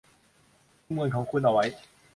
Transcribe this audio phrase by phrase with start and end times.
[0.83, 1.65] กุมเงินของคุณเอาไว้